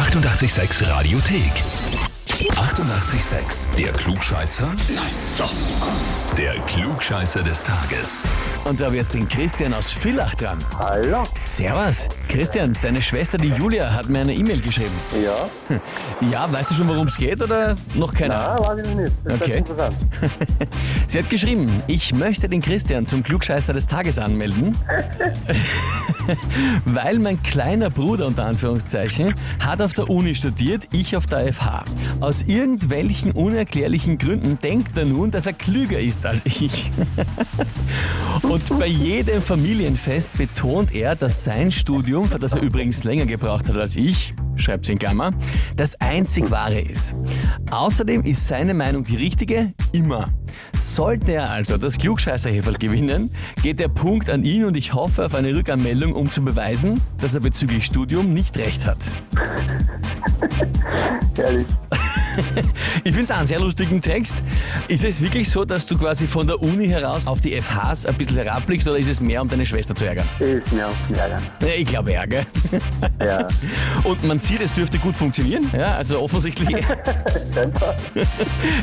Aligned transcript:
886 0.00 0.88
Radiothek. 0.88 1.52
88,6. 2.38 3.76
Der 3.76 3.92
Klugscheißer? 3.92 4.66
Nein, 4.94 5.12
doch. 5.36 5.52
Der 6.38 6.54
Klugscheißer 6.60 7.42
des 7.42 7.62
Tages. 7.62 8.22
Und 8.64 8.80
da 8.80 8.86
ich 8.88 8.94
jetzt 8.94 9.12
den 9.12 9.28
Christian 9.28 9.74
aus 9.74 9.90
Villach 9.90 10.34
dran. 10.36 10.58
Hallo? 10.78 11.24
Servus. 11.44 12.08
Christian, 12.30 12.72
deine 12.80 13.02
Schwester, 13.02 13.38
die 13.38 13.48
Julia, 13.48 13.92
hat 13.92 14.08
mir 14.08 14.20
eine 14.20 14.32
E-Mail 14.34 14.60
geschrieben. 14.60 14.94
Ja? 15.22 15.76
Ja, 16.30 16.52
weißt 16.52 16.70
du 16.70 16.74
schon, 16.74 16.86
worum 16.86 17.06
es 17.06 17.16
geht 17.16 17.40
oder 17.40 17.76
noch 17.94 18.12
keine 18.12 18.34
Ah, 18.36 18.56
Ahnung? 18.56 18.66
weiß 18.66 18.86
ich 18.86 18.94
nicht. 18.94 19.12
Das 19.24 19.40
okay. 19.40 19.58
interessant. 19.58 19.96
Sie 21.06 21.18
hat 21.18 21.30
geschrieben, 21.30 21.82
ich 21.86 22.12
möchte 22.12 22.46
den 22.46 22.60
Christian 22.60 23.06
zum 23.06 23.22
Klugscheißer 23.22 23.72
des 23.72 23.86
Tages 23.86 24.18
anmelden, 24.18 24.76
weil 26.84 27.18
mein 27.20 27.42
kleiner 27.42 27.88
Bruder 27.88 28.26
unter 28.26 28.44
Anführungszeichen 28.44 29.34
hat 29.64 29.80
auf 29.80 29.94
der 29.94 30.10
Uni 30.10 30.34
studiert, 30.34 30.88
ich 30.92 31.16
auf 31.16 31.26
der 31.26 31.50
FH. 31.54 31.84
Aus 32.20 32.42
irgendwelchen 32.42 33.32
unerklärlichen 33.32 34.18
Gründen 34.18 34.58
denkt 34.60 34.98
er 34.98 35.06
nun, 35.06 35.30
dass 35.30 35.46
er 35.46 35.54
klüger 35.54 35.98
ist 36.00 36.26
als 36.26 36.42
ich. 36.44 36.90
Und 38.42 38.78
bei 38.78 38.86
jedem 38.88 39.40
Familienfest 39.40 40.36
betont 40.36 40.94
er, 40.94 41.16
dass 41.16 41.44
sein 41.44 41.72
Studium, 41.72 42.19
für 42.28 42.38
das 42.38 42.54
er 42.54 42.62
übrigens 42.62 43.04
länger 43.04 43.26
gebraucht 43.26 43.68
hat 43.68 43.76
als 43.76 43.96
ich, 43.96 44.34
schreibt 44.56 44.86
sie 44.86 44.92
in 44.92 44.98
Klammer, 44.98 45.32
das 45.76 46.00
einzig 46.00 46.50
wahre 46.50 46.80
ist. 46.80 47.14
Außerdem 47.70 48.22
ist 48.22 48.46
seine 48.46 48.74
Meinung 48.74 49.04
die 49.04 49.16
richtige 49.16 49.72
immer. 49.92 50.28
Sollte 50.76 51.32
er 51.32 51.50
also 51.50 51.76
das 51.76 51.98
Klugscheißerheferl 51.98 52.74
gewinnen, 52.74 53.30
geht 53.62 53.80
der 53.80 53.88
Punkt 53.88 54.30
an 54.30 54.44
ihn 54.44 54.64
und 54.64 54.76
ich 54.76 54.94
hoffe 54.94 55.26
auf 55.26 55.34
eine 55.34 55.54
Rückanmeldung, 55.54 56.14
um 56.14 56.30
zu 56.30 56.42
beweisen, 56.42 57.00
dass 57.18 57.34
er 57.34 57.40
bezüglich 57.40 57.84
Studium 57.84 58.32
nicht 58.32 58.56
recht 58.56 58.86
hat. 58.86 58.98
Ehrlich. 61.36 61.66
Ich 63.04 63.12
finde 63.12 63.22
es 63.22 63.30
einen 63.30 63.46
sehr 63.46 63.60
lustigen 63.60 64.00
Text. 64.00 64.36
Ist 64.88 65.04
es 65.04 65.20
wirklich 65.20 65.48
so, 65.48 65.64
dass 65.64 65.86
du 65.86 65.96
quasi 65.96 66.26
von 66.26 66.46
der 66.46 66.60
Uni 66.62 66.88
heraus 66.88 67.26
auf 67.26 67.40
die 67.40 67.60
FHs 67.60 68.06
ein 68.06 68.14
bisschen 68.14 68.36
herabblickst 68.36 68.86
oder 68.88 68.98
ist 68.98 69.08
es 69.08 69.20
mehr, 69.20 69.42
um 69.42 69.48
deine 69.48 69.66
Schwester 69.66 69.94
zu 69.94 70.04
ärgern? 70.04 70.26
Ist 70.38 70.72
mir 70.72 70.88
auf 70.88 70.96
den 71.08 71.16
Ärgern. 71.16 71.42
Ja, 71.60 71.68
ich 71.76 71.86
glaube 71.86 72.12
gell? 72.28 72.46
Ja. 73.20 73.48
Und 74.04 74.24
man 74.24 74.38
sieht, 74.38 74.60
es 74.60 74.72
dürfte 74.72 74.98
gut 74.98 75.14
funktionieren. 75.14 75.70
Ja, 75.72 75.94
also 75.94 76.20
offensichtlich 76.20 76.68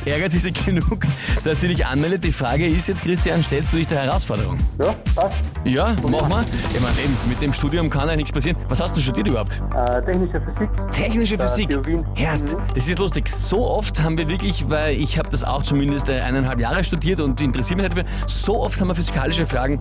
ärgert 0.06 0.32
sie 0.32 0.40
sich 0.40 0.54
genug, 0.66 1.06
dass 1.44 1.57
sie 1.62 1.68
dich 1.68 1.86
anmeldet. 1.86 2.24
Die 2.24 2.32
Frage 2.32 2.66
ist 2.66 2.88
jetzt, 2.88 3.02
Christian, 3.02 3.42
stellst 3.44 3.72
du 3.74 3.78
dich 3.78 3.88
der 3.88 4.02
Herausforderung? 4.04 4.58
Ja, 4.80 4.94
passt. 5.16 5.36
Ja, 5.64 5.96
mach 6.04 6.28
mal. 6.30 6.44
Ich 6.74 6.80
meine, 6.82 6.94
eben, 7.04 7.18
mit 7.28 7.42
dem 7.42 7.54
Studium 7.54 7.90
kann 7.90 8.08
ja 8.10 8.16
nichts 8.16 8.32
passieren. 8.32 8.58
Was 8.70 8.82
hast 8.82 8.96
du 8.96 9.02
studiert 9.02 9.28
überhaupt? 9.28 9.54
Äh, 9.76 10.02
technische 10.06 10.42
Physik. 10.42 10.70
Technische 10.92 11.36
Äh, 11.36 11.40
Physik. 11.40 11.80
Erst, 12.16 12.56
das 12.76 12.88
ist 12.88 13.00
lustig. 13.00 13.28
So 13.30 13.68
oft 13.70 14.02
haben 14.02 14.18
wir 14.18 14.28
wirklich, 14.30 14.70
weil 14.70 14.96
ich 14.96 15.18
habe 15.18 15.30
das 15.30 15.44
auch 15.44 15.64
zumindest 15.64 16.10
äh, 16.10 16.20
eineinhalb 16.22 16.60
Jahre 16.60 16.84
studiert 16.84 17.20
und 17.20 17.42
interessiere 17.42 17.78
mich 17.82 17.90
dafür, 17.90 18.06
so 18.28 18.62
oft 18.62 18.80
haben 18.80 18.88
wir 18.88 18.96
physikalische 18.96 19.46
Fragen, 19.46 19.80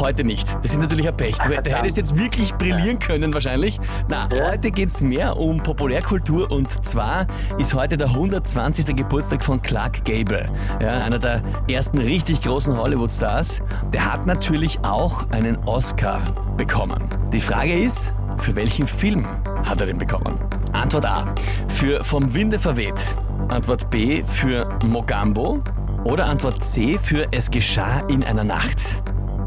heute 0.00 0.24
nicht. 0.24 0.46
Das 0.62 0.72
ist 0.72 0.80
natürlich 0.80 1.08
ein 1.08 1.16
Pech. 1.16 1.36
Du, 1.36 1.48
du 1.62 1.70
hättest 1.70 1.96
jetzt 1.96 2.18
wirklich 2.18 2.52
brillieren 2.54 2.98
können 2.98 3.32
wahrscheinlich. 3.34 3.78
Na, 4.08 4.28
Ja. 4.32 4.50
heute 4.50 4.70
geht's 4.70 5.02
mehr 5.02 5.36
um 5.36 5.62
Populärkultur 5.62 6.50
und 6.50 6.84
zwar 6.84 7.26
ist 7.58 7.74
heute 7.74 7.96
der 7.96 8.08
120. 8.08 8.94
Geburtstag 8.96 9.42
von 9.44 9.60
Clark 9.60 10.04
Gable, 10.04 10.48
ja, 10.80 11.04
einer 11.04 11.15
der 11.18 11.42
ersten 11.70 11.98
richtig 11.98 12.42
großen 12.42 12.76
Hollywood-Stars. 12.76 13.62
Der 13.92 14.12
hat 14.12 14.26
natürlich 14.26 14.78
auch 14.82 15.28
einen 15.30 15.56
Oscar 15.66 16.22
bekommen. 16.56 17.04
Die 17.32 17.40
Frage 17.40 17.72
ist, 17.72 18.14
für 18.38 18.54
welchen 18.56 18.86
Film 18.86 19.26
hat 19.64 19.80
er 19.80 19.86
den 19.86 19.98
bekommen? 19.98 20.38
Antwort 20.72 21.06
A. 21.06 21.34
Für 21.68 22.02
Vom 22.02 22.34
Winde 22.34 22.58
verweht. 22.58 23.16
Antwort 23.48 23.90
B. 23.90 24.22
Für 24.24 24.68
Mogambo. 24.84 25.62
Oder 26.04 26.26
Antwort 26.26 26.62
C. 26.64 26.98
Für 26.98 27.26
Es 27.32 27.50
geschah 27.50 28.00
in 28.08 28.22
einer 28.22 28.44
Nacht. 28.44 29.02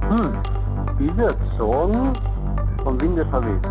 Hm. 0.10 0.38
Ich 1.00 1.16
würde 1.16 1.38
sagen, 1.58 2.14
vom 2.90 3.02
Winde 3.02 3.26
verweht. 3.26 3.62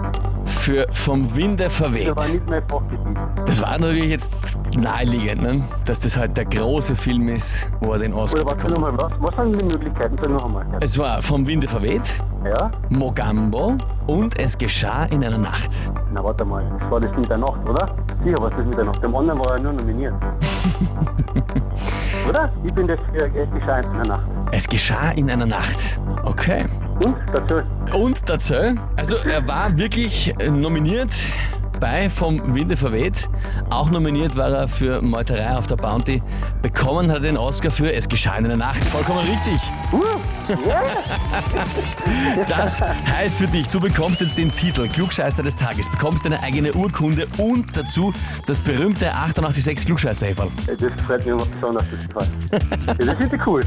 Für 0.45 0.87
Vom 0.93 1.37
Winde 1.37 1.69
verweht. 1.69 2.17
Das 2.17 2.17
war 2.17 2.55
nicht 2.55 2.71
Fachgebiet. 2.71 3.17
Das 3.47 3.63
war 3.63 3.79
natürlich 3.79 4.11
jetzt 4.11 4.59
naheliegend, 4.77 5.43
ne? 5.43 5.65
dass 5.85 6.01
das 6.01 6.17
halt 6.17 6.37
der 6.37 6.45
große 6.45 6.95
Film 6.95 7.29
ist, 7.29 7.69
wo 7.81 7.93
er 7.95 7.99
den 7.99 8.15
Oscar 8.15 8.43
Oder 8.43 8.51
was, 8.51 8.57
bekommt. 8.59 8.81
mal, 8.81 8.97
was, 8.97 9.13
was 9.19 9.35
sind 9.35 9.59
die 9.59 9.65
Möglichkeiten? 9.65 10.17
Sag 10.21 10.31
noch 10.31 10.45
einmal. 10.45 10.65
Es 10.81 10.97
war 10.99 11.21
Vom 11.21 11.47
Winde 11.47 11.67
verweht, 11.67 12.23
Ja? 12.45 12.71
Mogambo 12.91 13.77
und 14.07 14.39
Es 14.39 14.57
geschah 14.57 15.05
in 15.07 15.25
einer 15.25 15.39
Nacht. 15.39 15.71
Na, 16.13 16.23
warte 16.23 16.45
mal. 16.45 16.65
Das 16.79 16.91
war 16.91 17.01
das 17.01 17.11
mit 17.17 17.29
der 17.29 17.39
Nacht, 17.39 17.69
oder? 17.69 17.93
Sicher 18.25 18.41
was 18.41 18.53
das 18.57 18.67
mit 18.67 18.79
der 18.79 18.85
Nacht. 18.85 19.03
Dem 19.03 19.17
anderen 19.17 19.41
war 19.41 19.53
er 19.55 19.59
nur 19.59 19.73
nominiert. 19.73 20.15
oder? 22.29 22.53
Ich 22.63 22.73
bin 22.73 22.87
das 22.87 22.99
für 23.13 23.27
Es 23.27 23.51
geschah 23.51 23.79
in 23.81 23.93
der 23.95 24.07
Nacht. 24.07 24.27
Es 24.53 24.69
geschah 24.69 25.11
in 25.11 25.29
einer 25.31 25.47
Nacht. 25.47 25.99
Okay. 26.25 26.67
Und? 27.01 27.17
Dazu? 27.33 27.55
Und 27.97 28.29
dazu, 28.29 28.55
also 28.97 29.17
er 29.17 29.47
war 29.47 29.77
wirklich 29.79 30.35
nominiert 30.51 31.13
bei 31.81 32.11
Vom 32.11 32.55
Winde 32.55 32.77
verweht. 32.77 33.29
Auch 33.71 33.91
nominiert 33.91 34.37
war 34.37 34.51
er 34.51 34.69
für 34.69 35.01
Meuterei 35.03 35.57
auf 35.57 35.67
der 35.67 35.77
Bounty. 35.77 36.23
Bekommen 36.63 37.11
hat 37.11 37.19
er 37.19 37.23
den 37.23 37.37
Oscar 37.37 37.71
für 37.71 37.93
Es 37.93 38.09
geschah 38.09 38.37
in 38.37 38.47
einer 38.47 38.57
Nacht. 38.57 38.83
Vollkommen 38.85 39.21
richtig. 39.21 39.71
Ja. 40.67 40.83
Das 42.49 42.81
heißt 42.81 43.39
für 43.39 43.47
dich, 43.47 43.67
du 43.69 43.81
bekommst 43.81 44.21
jetzt 44.21 44.39
den 44.39 44.55
Titel 44.55 44.89
Klugscheißer 44.89 45.43
des 45.43 45.57
Tages, 45.57 45.89
bekommst 45.91 46.25
deine 46.25 46.43
eigene 46.43 46.73
Urkunde 46.73 47.27
und 47.37 47.77
dazu 47.77 48.13
das 48.47 48.61
berühmte 48.61 49.15
886 49.15 49.87
klugscheißer 49.87 50.27
-Häferl. 50.27 50.49
Das 50.67 51.03
freut 51.03 51.19
mich 51.19 51.29
immer 51.29 51.45
besonders, 51.45 51.85
das 51.91 52.09
gefällt. 52.09 52.87
Ja, 52.87 52.95
das 52.95 53.09
ist 53.09 53.21
wirklich 53.21 53.47
cool. 53.47 53.61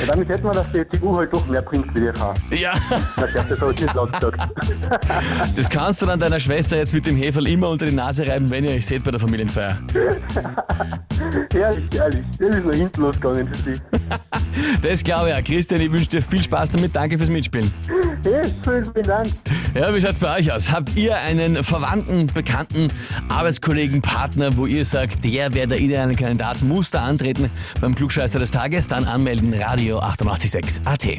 Ja, 0.00 0.06
damit 0.06 0.28
hätten 0.28 0.44
wir, 0.44 0.52
dass 0.52 0.70
die 0.70 0.88
CDU 0.88 1.16
halt 1.16 1.34
doch 1.34 1.46
mehr 1.48 1.62
bringt 1.62 1.86
wie 1.96 2.00
die 2.00 2.12
FH. 2.12 2.34
Ja, 2.50 2.74
das 3.16 3.58
laut 3.60 3.76
gesagt. 3.76 4.48
das 5.56 5.68
kannst 5.68 6.02
du 6.02 6.06
dann 6.06 6.20
deiner 6.20 6.40
Schwester 6.40 6.76
jetzt 6.76 6.94
mit 6.94 7.06
dem 7.06 7.16
Heferl 7.16 7.48
immer 7.58 7.70
unter 7.70 7.86
die 7.86 7.94
Nase 7.94 8.26
reiben, 8.26 8.48
wenn 8.50 8.64
ihr 8.64 8.70
euch 8.70 8.86
seht 8.86 9.02
bei 9.02 9.10
der 9.10 9.18
Familienfeier. 9.18 9.78
Ehrlich, 11.54 11.84
ehrlich. 11.94 12.24
Das 12.38 12.56
ist 12.56 12.64
nach 12.64 12.74
hinten 12.74 13.02
losgegangen 13.02 13.48
für 13.48 13.54
sie. 13.54 13.72
Das 14.82 15.02
glaube 15.02 15.30
ich 15.30 15.34
auch. 15.34 15.44
Christian, 15.44 15.80
ich 15.80 15.90
wünsche 15.90 16.08
dir 16.08 16.22
viel 16.22 16.42
Spaß 16.42 16.70
damit. 16.70 16.94
Danke 16.94 17.16
fürs 17.16 17.30
Mitspielen. 17.30 17.70
Hey, 18.24 18.42
vielen, 18.64 18.84
vielen 18.84 19.02
Dank. 19.04 19.26
Ja, 19.74 19.94
wie 19.94 20.00
schaut's 20.00 20.18
bei 20.18 20.38
euch 20.38 20.52
aus? 20.52 20.70
Habt 20.70 20.94
ihr 20.96 21.16
einen 21.16 21.62
Verwandten, 21.62 22.26
Bekannten, 22.26 22.88
Arbeitskollegen, 23.28 24.02
Partner, 24.02 24.56
wo 24.56 24.66
ihr 24.66 24.84
sagt, 24.84 25.24
der 25.24 25.54
wäre 25.54 25.68
der 25.68 25.80
ideale 25.80 26.14
Kandidat, 26.14 26.62
muss 26.62 26.90
da 26.90 27.02
antreten 27.04 27.50
beim 27.80 27.94
Klugscheißer 27.94 28.38
des 28.38 28.50
Tages? 28.50 28.88
Dann 28.88 29.04
anmelden, 29.04 29.54
Radio 29.54 30.00
886 30.00 30.86
AT. 30.86 31.18